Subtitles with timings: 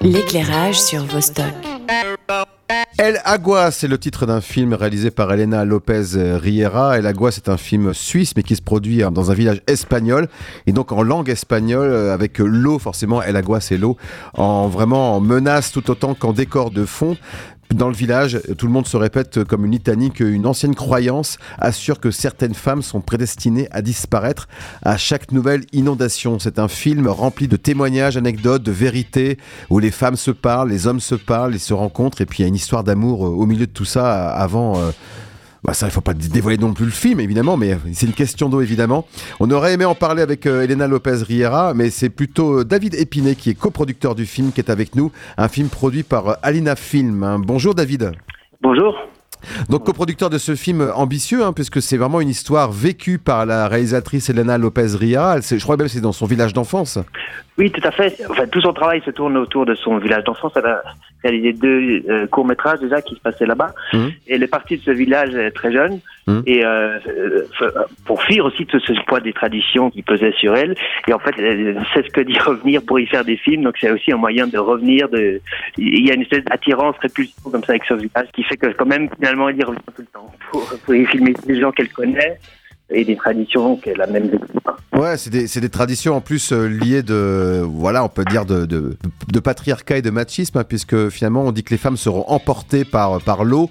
[0.00, 1.46] L'éclairage sur Vostok.
[2.98, 6.98] El Agua, c'est le titre d'un film réalisé par Elena Lopez Riera.
[6.98, 10.28] El Agua, c'est un film suisse, mais qui se produit dans un village espagnol,
[10.66, 13.96] et donc en langue espagnole, avec l'eau, forcément, El Agua, c'est l'eau,
[14.34, 17.16] en vraiment en menace tout autant qu'en décor de fond.
[17.74, 22.00] Dans le village, tout le monde se répète comme une litanie qu'une ancienne croyance assure
[22.00, 24.48] que certaines femmes sont prédestinées à disparaître
[24.82, 26.38] à chaque nouvelle inondation.
[26.38, 29.36] C'est un film rempli de témoignages, anecdotes, de vérités,
[29.68, 32.42] où les femmes se parlent, les hommes se parlent, ils se rencontrent, et puis il
[32.42, 34.78] y a une histoire d'amour au milieu de tout ça avant...
[34.78, 34.90] Euh,
[35.68, 38.48] bah ça, il faut pas dévoiler non plus le film, évidemment, mais c'est une question
[38.48, 39.06] d'eau, évidemment.
[39.38, 42.94] On aurait aimé en parler avec euh, Elena Lopez Riera, mais c'est plutôt euh, David
[42.94, 45.12] Épinay, qui est coproducteur du film, qui est avec nous.
[45.36, 47.22] Un film produit par euh, Alina Film.
[47.22, 47.38] Hein.
[47.38, 48.12] Bonjour David.
[48.62, 48.96] Bonjour.
[49.68, 53.68] Donc coproducteur de ce film ambitieux, hein, puisque c'est vraiment une histoire vécue par la
[53.68, 55.38] réalisatrice Elena Lopez Riera.
[55.42, 56.98] Je crois même que c'est dans son village d'enfance.
[57.58, 58.16] Oui, tout à fait.
[58.30, 60.52] Enfin, tout son travail se tourne autour de son village d'enfance.
[60.56, 60.82] Elle a
[61.22, 63.74] réalisé deux euh, courts métrages déjà qui se passaient là-bas.
[63.92, 64.06] Mmh.
[64.26, 66.00] Et elle est partie de ce village euh, très jeune.
[66.26, 66.40] Mmh.
[66.46, 66.98] Et euh,
[67.62, 67.70] euh,
[68.04, 70.74] pour fuir aussi tout ce poids des traditions qui pesaient sur elle.
[71.06, 73.62] Et en fait, elle sait ce que dit revenir pour y faire des films.
[73.62, 75.08] Donc c'est aussi un moyen de revenir.
[75.08, 75.40] De...
[75.76, 78.68] Il y a une espèce d'attirance, répulsion comme ça avec ce village qui fait que
[78.68, 81.72] quand même finalement elle y revient tout le temps pour, pour y filmer des gens
[81.72, 82.38] qu'elle connaît
[82.90, 84.46] et des traditions qu'elle a même vécues.
[84.94, 88.64] Ouais, c'est des, des, traditions en plus euh, liées de, voilà, on peut dire de,
[88.64, 92.84] de, patriarcat et de machisme, hein, puisque finalement on dit que les femmes seront emportées
[92.84, 93.70] par, par l'eau,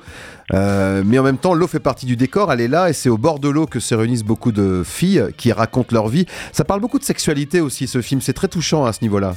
[0.54, 3.10] euh, mais en même temps l'eau fait partie du décor, elle est là et c'est
[3.10, 6.28] au bord de l'eau que se réunissent beaucoup de filles qui racontent leur vie.
[6.52, 9.36] Ça parle beaucoup de sexualité aussi, ce film, c'est très touchant à ce niveau-là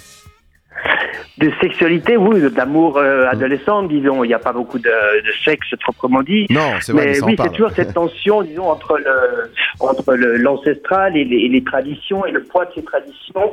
[1.40, 4.24] de sexualité, oui, d'amour euh, adolescent, disons.
[4.24, 6.46] Il n'y a pas beaucoup de, de, sexe proprement dit.
[6.50, 7.06] Non, c'est vrai.
[7.06, 12.26] Mais oui, c'est toujours cette tension, disons, entre le entre l'ancestral et, et, les traditions
[12.26, 13.52] et le poids de ces traditions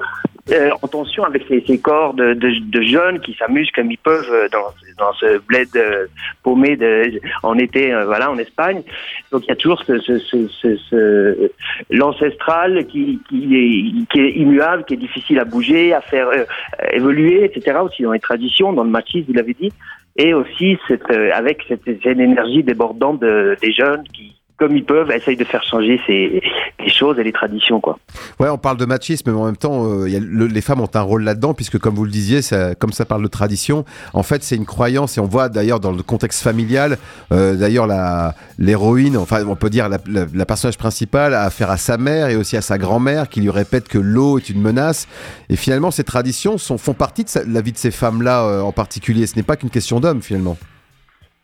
[0.52, 3.98] euh, en tension avec ces, ces corps de, de, de, jeunes qui s'amusent comme ils
[3.98, 6.08] peuvent euh, dans, dans ce bled euh,
[6.44, 8.82] paumé de, en été, euh, voilà, en Espagne.
[9.32, 11.52] Donc il y a toujours ce, ce, ce, ce
[11.90, 16.30] l'ancestral qui, qui, est, immuable, qui est difficile à bouger, à faire
[16.92, 17.80] évoluer, etc.
[17.84, 19.72] Aussi dans les traditions, dans le machisme, vous l'avez dit,
[20.16, 25.12] et aussi cette, avec cette, cette énergie débordante de, des jeunes qui comme ils peuvent,
[25.12, 26.42] essayent de faire changer ces,
[26.80, 27.80] les choses et les traditions.
[27.80, 28.00] Quoi.
[28.40, 31.24] Ouais, on parle de machisme, mais en même temps, euh, les femmes ont un rôle
[31.24, 34.56] là-dedans, puisque comme vous le disiez, ça, comme ça parle de tradition, en fait, c'est
[34.56, 36.98] une croyance, et on voit d'ailleurs dans le contexte familial,
[37.32, 37.88] euh, d'ailleurs,
[38.58, 42.30] l'héroïne, enfin, on peut dire la, la, la, personnage principale a affaire à sa mère
[42.30, 45.08] et aussi à sa grand-mère, qui lui répète que l'eau est une menace.
[45.50, 48.62] Et finalement, ces traditions sont, font partie de, sa, la vie de ces femmes-là euh,
[48.62, 49.28] en particulier.
[49.28, 50.58] Ce n'est pas qu'une question d'homme, finalement.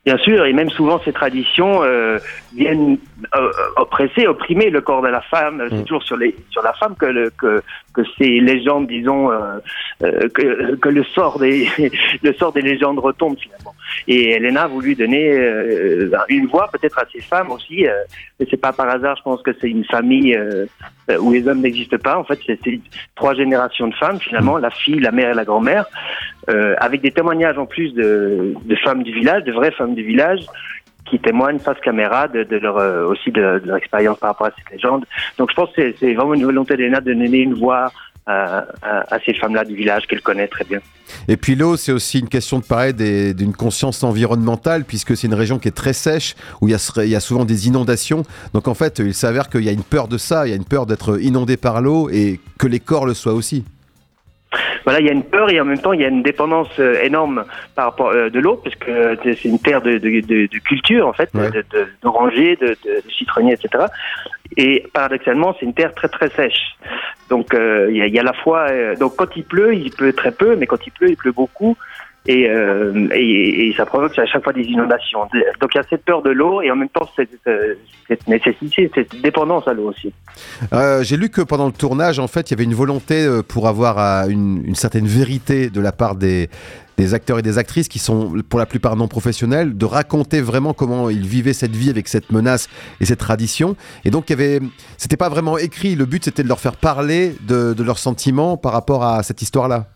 [0.05, 2.17] Bien sûr, et même souvent ces traditions euh,
[2.53, 2.97] viennent
[3.35, 5.63] euh, oppresser, opprimer le corps de la femme.
[5.69, 5.83] C'est mm.
[5.85, 9.59] toujours sur, les, sur la femme que, le, que, que ces légendes, disons, euh,
[10.03, 11.69] euh que, que le sort des
[12.21, 13.73] le sort des légendes retombe finalement.
[14.09, 17.87] Et Elena a voulu donner euh, une voix peut-être à ces femmes aussi.
[17.87, 17.93] Euh,
[18.41, 20.37] mais c'est pas par hasard, je pense que c'est une famille
[21.17, 22.17] où les hommes n'existent pas.
[22.17, 22.59] En fait, c'est
[23.15, 25.85] trois générations de femmes finalement, la fille, la mère et la grand-mère,
[26.47, 30.45] avec des témoignages en plus de, femmes du village, de vraies femmes du village
[31.05, 34.51] qui témoignent face caméra de, leur euh, aussi de, de, leur expérience par rapport à
[34.57, 35.05] cette légende.
[35.37, 37.91] Donc je pense que c'est vraiment une volonté d'Elena de donner une voix
[38.25, 40.79] à, à, ces femmes-là du village qu'elle connaît très bien.
[41.27, 45.33] Et puis l'eau, c'est aussi une question de pareil d'une conscience environnementale, puisque c'est une
[45.33, 48.23] région qui est très sèche, où il y a souvent des inondations.
[48.53, 50.55] Donc en fait, il s'avère qu'il y a une peur de ça, il y a
[50.55, 53.65] une peur d'être inondé par l'eau et que les corps le soient aussi
[54.83, 56.69] voilà, il y a une peur et en même temps il y a une dépendance
[56.79, 57.45] euh, énorme
[57.75, 61.07] par rapport euh, de l'eau parce que c'est une terre de, de, de, de, culture
[61.07, 61.49] en fait, ouais.
[62.01, 62.75] d'orangers, de,
[63.17, 63.85] citronniers, etc.
[64.57, 66.75] Et paradoxalement, c'est une terre très très sèche.
[67.29, 69.91] Donc euh, il y, a, y, a, la fois, euh, donc quand il pleut, il
[69.91, 71.77] pleut très peu, mais quand il pleut, il pleut beaucoup
[72.25, 75.21] et, euh, et, et, ça provoque à chaque fois des inondations.
[75.59, 77.75] Donc il y a cette peur de l'eau et en même temps cette, euh,
[78.07, 80.13] cette nécessité, cette dépendance à l'eau aussi.
[80.71, 83.41] Euh, J'ai lu que pendant le tournage, en fait, il y avait une volonté euh,
[83.41, 86.49] pour avoir euh, une, une certaine vérité de la part des,
[86.97, 90.73] des acteurs et des actrices qui sont pour la plupart non professionnels, de raconter vraiment
[90.73, 92.69] comment ils vivaient cette vie avec cette menace
[93.01, 93.75] et cette tradition.
[94.05, 94.59] Et donc, il y avait,
[94.97, 95.95] c'était pas vraiment écrit.
[95.95, 99.41] Le but, c'était de leur faire parler de, de leurs sentiments par rapport à cette
[99.41, 99.87] histoire-là.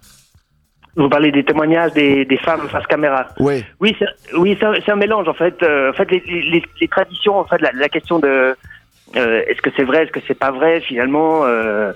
[0.98, 3.28] Vous parlez des témoignages des, des femmes face caméra.
[3.40, 3.64] Oui.
[3.80, 5.62] Oui, c'est, oui, c'est un, mélange en fait.
[5.62, 8.56] Euh, en fait, les, les, les, traditions, en fait, la, la question de
[9.16, 11.94] euh, est-ce que c'est vrai, est-ce que c'est pas vrai finalement, euh,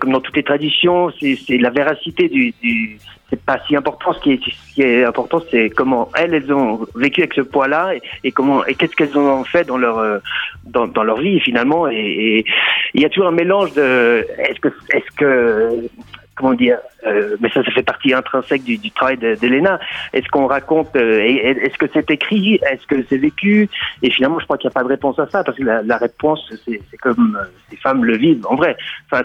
[0.00, 2.98] comme dans toutes les traditions, c'est la véracité du, du
[3.28, 4.14] c'est pas si important.
[4.14, 7.42] Ce qui est, ce qui est important, c'est comment elles, elles ont vécu avec ce
[7.42, 10.22] poids-là et, et, comment et qu'est-ce qu'elles ont fait dans leur
[10.64, 11.86] dans, dans leur vie finalement.
[11.88, 12.46] Et
[12.94, 15.88] il y a toujours un mélange de est-ce que est-ce que
[16.38, 19.78] comment dire, euh, mais ça, ça fait partie intrinsèque du, travail d'Elena.
[20.12, 23.68] Est-ce qu'on raconte, euh, est-ce que c'est écrit, est-ce que c'est vécu?
[24.02, 25.96] Et finalement, je crois qu'il n'y a pas de réponse à ça, parce que la,
[25.98, 28.76] réponse, c'est comme euh, ces femmes le vivent, en vrai.
[29.10, 29.22] Enfin,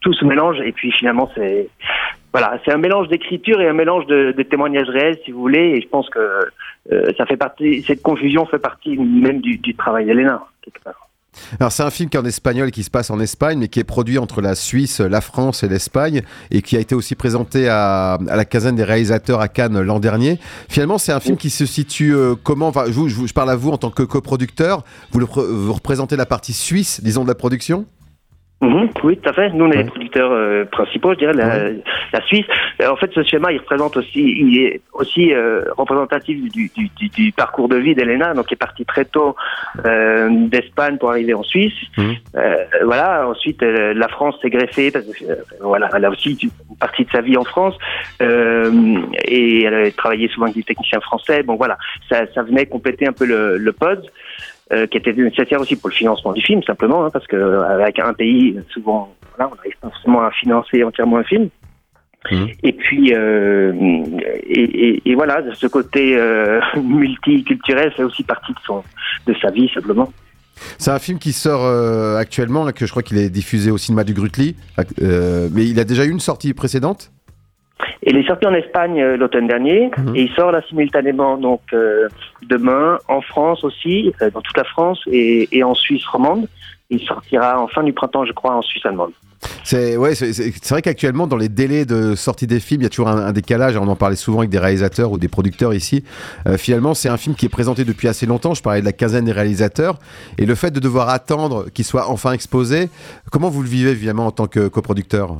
[0.00, 1.68] tout se mélange, et puis finalement, c'est
[2.32, 5.80] voilà, c'est un mélange d'écriture et un mélange de, témoignages réels, si vous voulez, et
[5.80, 6.46] je pense que
[6.92, 11.09] euh, ça fait partie, cette confusion fait partie même du, du travail d'Elena, quelque part.
[11.58, 13.80] Alors c'est un film qui est en espagnol qui se passe en Espagne, mais qui
[13.80, 17.68] est produit entre la Suisse, la France et l'Espagne, et qui a été aussi présenté
[17.68, 20.38] à, à la quinzaine des réalisateurs à Cannes l'an dernier.
[20.68, 23.56] Finalement, c'est un film qui se situe euh, comment Enfin, je, je, je, parle à
[23.56, 24.84] vous en tant que coproducteur.
[25.12, 27.86] Vous, le, vous représentez la partie suisse, disons, de la production?
[28.62, 29.48] Mmh, oui, tout à fait.
[29.50, 31.82] Nous, on est les producteurs euh, principaux, je dirais, la, ouais.
[32.12, 32.44] la Suisse.
[32.82, 36.90] Euh, en fait, ce schéma, il représente aussi, il est aussi euh, représentatif du, du,
[36.94, 39.34] du, du, parcours de vie d'Elena, donc qui est partie très tôt
[39.86, 41.72] euh, d'Espagne pour arriver en Suisse.
[41.96, 42.12] Mmh.
[42.84, 43.26] voilà.
[43.26, 45.24] Ensuite, la France s'est greffée parce que
[45.60, 47.76] voilà, elle a aussi une partie de sa vie en France
[48.20, 51.42] et elle a travaillé souvent avec des techniciens français.
[51.42, 51.78] Bon, voilà,
[52.10, 54.04] ça, ça venait compléter un peu le, le pod
[54.72, 57.98] euh, qui était nécessaire aussi pour le financement du film, simplement, hein, parce que avec
[57.98, 61.48] un pays, souvent, voilà, on n'arrive pas forcément à financer entièrement un film.
[62.30, 62.46] Mmh.
[62.62, 63.72] Et puis, euh,
[64.46, 68.84] et, et, et, voilà, ce côté euh, multiculturel fait aussi partie de, son,
[69.26, 70.12] de sa vie, simplement.
[70.78, 73.78] C'est un film qui sort euh, actuellement, là, que je crois qu'il est diffusé au
[73.78, 74.56] cinéma du Grutli,
[75.00, 77.10] euh, mais il a déjà eu une sortie précédente?
[78.10, 80.16] Il est sorti en Espagne euh, l'automne dernier mmh.
[80.16, 82.08] et il sort là simultanément donc euh,
[82.42, 86.46] demain en France aussi, euh, dans toute la France et, et, en Suisse romande.
[86.90, 89.12] Il sortira en fin du printemps, je crois, en Suisse allemande.
[89.62, 92.90] C'est ouais, c'est vrai qu'actuellement dans les délais de sortie des films, il y a
[92.90, 93.76] toujours un, un, décalage.
[93.76, 96.04] On en parlait souvent avec des réalisateurs ou des producteurs ici.
[96.46, 98.54] Euh, finalement, c'est un film qui est présenté depuis assez longtemps.
[98.54, 99.98] Je parlais de la quinzaine des réalisateurs
[100.36, 102.90] et le fait de devoir attendre qu'il soit enfin exposé.
[103.30, 105.36] Comment vous le vivez évidemment en tant que coproducteur?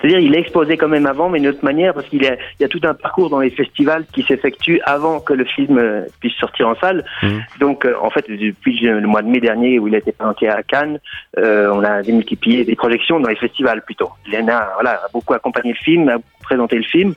[0.00, 2.28] C'est-à-dire, il est exposé quand même avant, mais d'une autre manière, parce qu'il y,
[2.60, 6.06] y, a tout un parcours dans les festivals qui s'effectue avant que le film euh,
[6.20, 7.04] puisse sortir en salle.
[7.22, 7.28] Mmh.
[7.60, 10.48] Donc, euh, en fait, depuis le mois de mai dernier, où il a été présenté
[10.48, 10.98] à Cannes,
[11.38, 14.10] euh, on a démultiplié des projections dans les festivals plutôt.
[14.30, 17.14] Lena, voilà, a beaucoup accompagné le film, a présenté le film.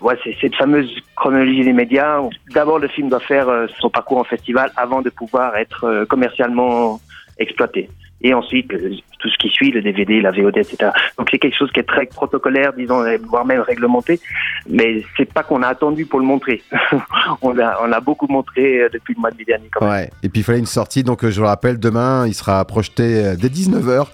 [0.00, 2.20] Ouais, c'est cette fameuse chronologie des médias.
[2.54, 3.48] D'abord, le film doit faire
[3.78, 6.98] son parcours en festival avant de pouvoir être commercialement
[7.40, 7.88] exploité
[8.22, 10.90] et ensuite euh, tout ce qui suit, le DVD, la VOD, etc.
[11.18, 14.20] Donc c'est quelque chose qui est très protocolaire, disons, voire même réglementé,
[14.68, 16.62] mais c'est pas qu'on a attendu pour le montrer.
[17.42, 19.68] on l'a on a beaucoup montré euh, depuis le mois de mai dernier.
[19.72, 19.90] Quand même.
[19.90, 20.10] Ouais.
[20.22, 23.48] Et puis il fallait une sortie, donc je le rappelle, demain il sera projeté dès
[23.48, 24.06] 19h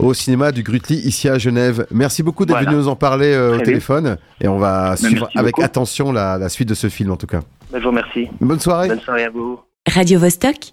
[0.00, 1.86] au cinéma du Grutli ici à Genève.
[1.90, 2.70] Merci beaucoup d'être voilà.
[2.70, 5.64] venu nous en parler euh, au téléphone et on va ben, suivre avec beaucoup.
[5.64, 7.40] attention la, la, suite de ce film en tout cas.
[7.70, 8.28] Ben, je vous remercie.
[8.40, 8.88] Bonne soirée.
[8.88, 9.60] Bonne soirée à vous.
[9.86, 10.72] Radio -Vostok